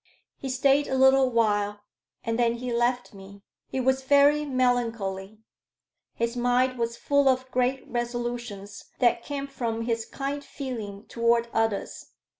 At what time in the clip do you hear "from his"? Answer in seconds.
9.45-10.07